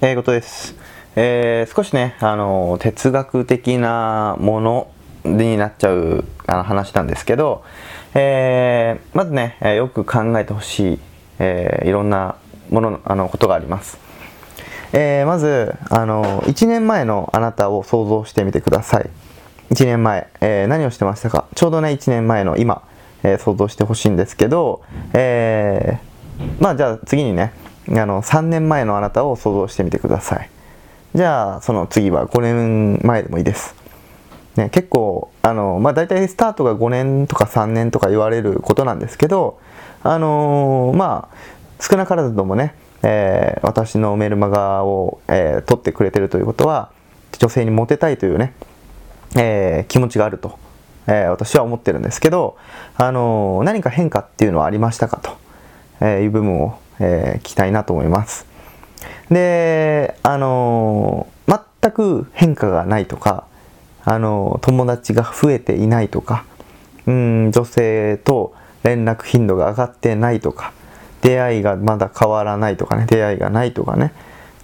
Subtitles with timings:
[0.00, 0.74] えー、ことです。
[1.14, 4.90] えー、少しね、あの哲学的なもの
[5.24, 7.62] になっちゃうあの話なんですけど、
[8.14, 10.98] えー、まずね、えよく考えてほしい、
[11.38, 12.36] えいろんな
[12.70, 13.98] ものあのことがあります。
[14.92, 19.08] えまず、あの1年前のあなたを想像してみてください。
[19.70, 21.46] 1年前、え何をしてましたか？
[21.54, 22.82] ちょうどね、1年前の今、
[23.22, 24.82] え想像してほしいんですけど、
[25.12, 25.98] え
[26.58, 27.52] まあじゃあ次にね、
[27.88, 30.50] あの3年前のあなたを想像してみてください。
[31.14, 33.76] じゃあその次は5年前でもいいです、
[34.56, 39.60] ね、結構あの、まあ、大体スタートが5年とか3年とか言われることなんですけど
[40.02, 41.36] あのー、まあ
[41.80, 46.90] 少なからずともね、えー、私のメルマガを、えー、取ってくれてるということは
[47.38, 48.52] 女性にモテたいというね、
[49.36, 50.58] えー、気持ちがあると、
[51.06, 52.56] え私は思ってるんですけど、
[52.96, 55.36] あの何か変化っていうのはありましたかと
[56.00, 58.46] えいう部分をえー、きたいなと思います。
[59.30, 63.46] で、あのー、全く変化がないとか、
[64.04, 66.44] あのー、友達が増えていないとか、
[67.06, 70.72] うん、女性と連絡頻度が上がってないとか、
[71.22, 74.12] 出会いがまだ変わらないとかね、出会いがないとかね、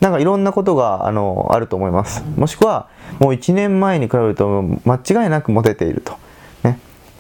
[0.01, 2.23] なんかいろんなことがあのあると思います。
[2.37, 6.20] もしくは、もう1年前に比べると間違いなくモテていると。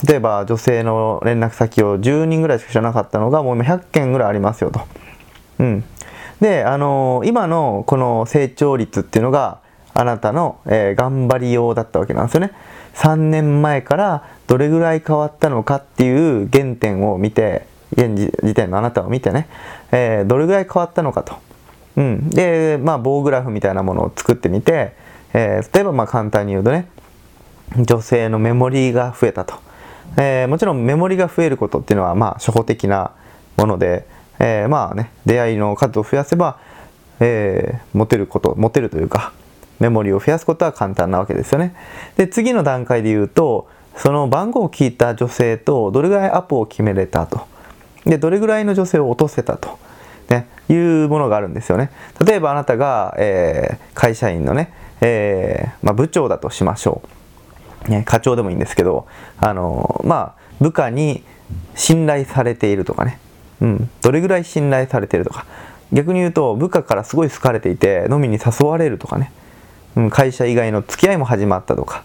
[0.06, 4.80] 例えば女性の連絡先を10人ぐらいしか知らなかったのがもう今100件ぐらいありますよと。
[5.58, 5.84] うん、
[6.40, 9.58] で、あのー、今のこの成長率っていうのが
[9.92, 12.52] あなたの、えー、頑張りようだったわけなんですよね。
[12.94, 19.48] 3年前からどれぐらい変わったのかっていう原点を見て現時点のあなたを見てね、
[19.92, 21.36] えー、どれぐらい変わったのかと。
[21.96, 24.94] うん、で、まあ、棒グラフみたいなものを作ってみて、
[25.34, 26.88] えー、例えばまあ簡単に言うとね
[27.76, 29.54] 女性のメモリーが増えたと、
[30.16, 33.12] えー、もちろんメモリが増えることっていうのはまあ初歩的な
[33.56, 34.06] もので、
[34.38, 36.58] えー、まあね出会いの数を増やせば、
[37.20, 39.32] えー、モテることモテるというか
[39.78, 41.74] メモリを増やすことは簡単なわけですよね。
[42.16, 47.48] で次の段階で言うとその番号を聞いた女性とどれぐらいアポを決めれたと。
[48.04, 49.78] でどれぐらいの女性を落とせたと、
[50.28, 51.90] ね、いうものがあるんですよね。
[52.24, 57.08] 例えばあなたが、えー、会社員のね、えー、まあ、部長だとしましょう、
[57.88, 59.06] ね、課長でもいいんですけど
[59.38, 61.24] あのまあ部下に
[61.74, 63.18] 信頼されているとかね。
[63.60, 65.46] うん、どれぐらい信頼されてるとか。
[65.92, 69.32] 逆に言うと部下からすごい好かれていて飲みに誘われるとかね、
[69.96, 72.04] うん、会社以外の付き合いも始まったとか、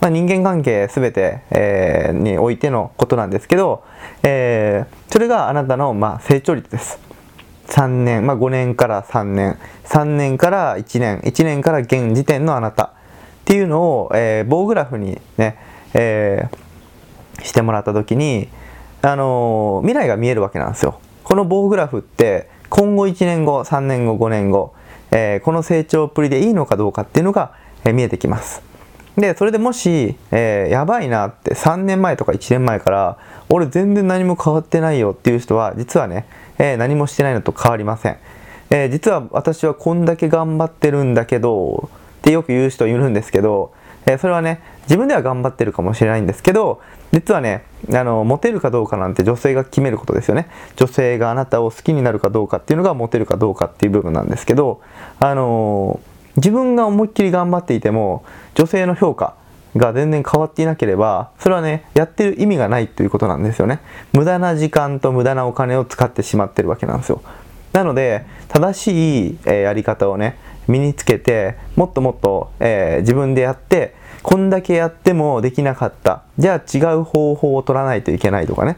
[0.00, 3.84] まあ、人間関係全て、えー、においてのことなんですけど、
[4.22, 7.00] えー、それがあなたの、まあ、成長率です。
[7.68, 9.58] 3年、まあ、5年から3年。
[9.84, 11.18] 3年から1年。
[11.20, 12.92] 1年から現時点のあなた。
[13.46, 15.56] っていうのを、えー、棒グラフにね、
[15.94, 18.48] えー、してもらった時に
[19.02, 20.98] あの未来が見えるわけなんですよ。
[21.22, 24.74] この棒グラフって今後1年後、3年後、5年後、
[25.12, 28.62] えー、この成長っぷりでいいのかどうかっていうのが、えー、見えてきます。
[29.16, 33.18] で、それでもし、えー、やばいなって3年前とか1年前から
[33.48, 36.26] 俺全然何も変わってないよっていう人は実はね、
[36.58, 38.18] えー、何もしてないのと変わりません。
[38.70, 41.88] えー、実は私はこんだけ頑張ってるんだけど
[42.26, 43.72] ってよく言う人いるんですけど、
[44.04, 46.80] えそれはね、自分では頑張ってるかもしれないんですけど、
[47.12, 47.64] 実はね、
[47.94, 50.48] あの、モテるかどうかなんて女性が決めることですよね。
[50.74, 54.80] 女性があなたを好きになるかどうかっていうのがモテるかどうかっていう部分なんですけど、
[55.20, 56.00] あの
[56.36, 58.24] 自分が思いっきり頑張っていても、
[58.56, 59.36] 女性の評価
[59.76, 63.78] が全然変わっていなければ、それはね、やってる意味がないということなんですよね。
[64.12, 67.22] 無駄な時間と無駄なお金を使ってしまってるわけなんですよ。
[67.72, 70.38] なので、正しい、えやり方をね、
[70.68, 76.24] 身につけてもっともっと、えー、自分でやってこんだけやってもできなかった。
[76.36, 78.76] じゃあ違う方法を取らないといけないとかね。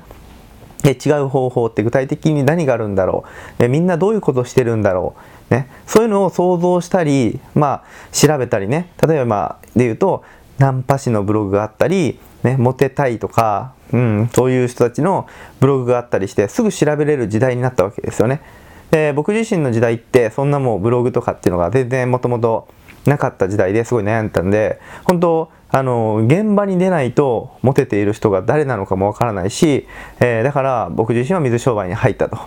[0.84, 3.24] え違う方法って具体的に何があるんだろ
[3.58, 3.64] う。
[3.64, 5.14] えみんなどういうことしてるんだろ
[5.50, 8.90] う、ね、そういうのを想像したり、まあ、調べたりね。
[9.06, 10.22] 例えば、まあ、で言うと
[10.58, 15.26] ナンパ師のブログがあったり、ね、モテたいとか、うん、そういう人たちの
[15.60, 18.42] ブログがあったりしてすぐ調べれる時代になったわけですよね。
[18.90, 22.68] で僕自身の時代ってそんなもうブログとかっていうのが全然もともと
[23.04, 29.86] なかった時代ですごい悩んだんで本当あの現場に出ないとモテている人が誰なのかもわからないし、
[30.20, 32.38] えー、だから僕自身は水商売に入ったと、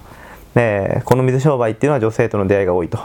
[0.55, 2.99] えー、この水商売っていうのは女性との出会いが多いと、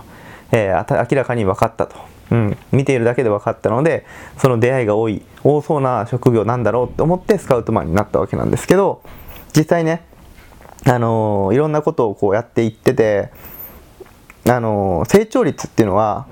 [0.52, 1.96] えー、明らかに分かったと、
[2.30, 4.06] うん、見ているだけで分かったので
[4.38, 9.02] その出会いが多い多そうな職業なんだろうって思ってスカウトマンになったわけなんですけど
[9.54, 10.02] 実際ね
[10.88, 13.30] あのいろんなことをこうやっていってて、
[14.48, 16.26] あの成長率っていうのは、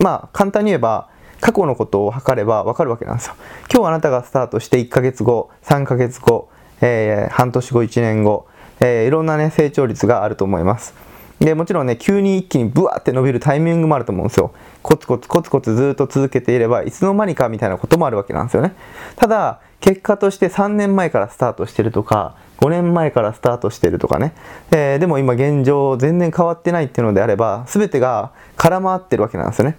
[0.00, 1.08] まあ、簡単に言えば、
[1.40, 3.36] 過去のことを測れば分かるわけなんですよ。
[3.72, 6.48] 今日あなたがスタートして1ヶ月後、3ヶ月後、
[6.80, 8.48] えー、半年後、1年後、
[8.80, 11.06] えー、いろんなね、成長率があると思います。
[11.40, 18.74] でもちろんね急に一気にブワーって伸びるタイミングもあると思うんですよコツコツコツコツずっと続けていればいつの間にかみたいなこともあるわけなんですよね
[19.16, 24.32] ただ結果として3年前からスタートしてるとか5年前からスタートしてるとかね、
[24.70, 29.76] えー、でも今現状全然変わってないっていうのであれば全てが空回ってるわけなんですよね。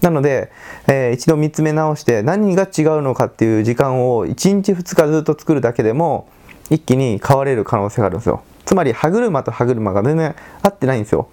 [0.00, 0.50] なので、
[0.86, 6.28] えー、一度見つめ直して何が違うのかっていう時間を1日2日ずっと作るだけでも
[6.70, 8.42] 一気に変われる可能性があるんですよ。
[8.64, 11.28] つまり歯車と歯車が全然合ってないんですよ。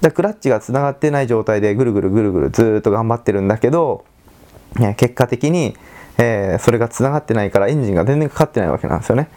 [0.00, 4.04] だクラッチがつながってない状態でぐるぐるぐるぐるずっと頑張ってるんだけど、
[4.78, 5.76] ね、結果的に、
[6.18, 9.28] えー、それがつながってないからエンジンが全然かかってないわけなんですよね。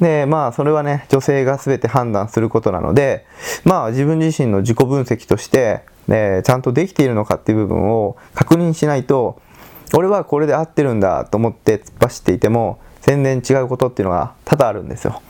[0.00, 3.26] でまあそれはね女性が全て判断することなので
[3.64, 9.40] まあ自分自身の自己分析として、えー、ちゃんとできているのかっていう部分を確認しないと
[9.94, 15.20] 俺はこれで合ってるんだと思って突っ走っていても全然違うことっていうのが多々あるんですよ。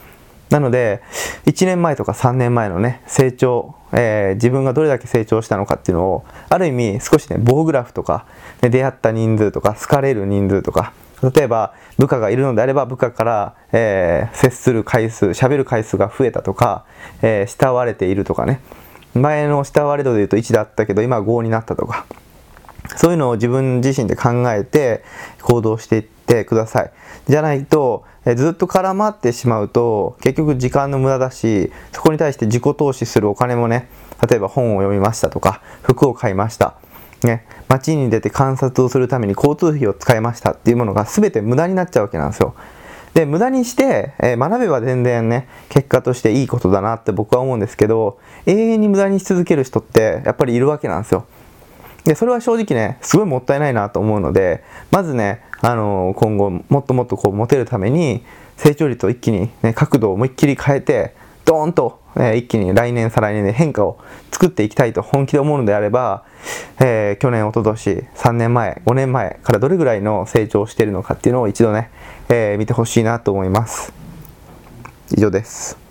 [0.50, 1.02] なので
[1.46, 8.26] 1年前とか3年前のね成長、えー、自分がどれだけ成長したのかっていうのをある意味少しね棒グラフとか、
[8.60, 10.92] ね、出会った人数とか好かれる人数とか
[11.34, 16.84] 例えば部下がいるのであれば部下から、えー、接する回数喋る回数が増えたとか、
[17.22, 18.60] えー、慕われているとかね。
[19.12, 22.06] 前の慕われ度で言うと1だったけど今は5になったとか。
[22.96, 25.04] そういうのを自分自身で考えて
[25.42, 26.92] 行動していってください。
[27.28, 33.88] じゃないとえずっと絡まってしまうと結局時間の無駄だしそこに対して自己投資するお金もね
[34.28, 36.74] 例えば本を読みましたとか服を買いました
[37.22, 42.54] ね、街に出て観察をするために交通費を使いましたっていうものが全て無駄になっちゃうわけなんですよ。
[43.14, 51.26] で無駄にして、えー、学べば全然ね結果としていいことだなって僕は思うんですけど永遠に無駄にし続ける人ってやっぱりいるわけなんですよ。
[52.04, 58.24] でそれは正直ねすごいもったいないなと思うのでまずねあの今後もっともっとこうモテるために
[58.56, 61.14] 成長率を一気に、ね、角度を思いっきり変えて
[61.44, 63.98] ドーンと、えー、一気に来年再来年で変化を
[64.30, 66.24] 作っていきたいと本気で思うのであれば、
[66.78, 71.90] えー、去年一昨年3年前5年前からどれぐらいの成長をしているのかっていうのを一度ね、
[72.28, 73.92] え、見てほしいなと思います。
[75.16, 75.89] 以上です。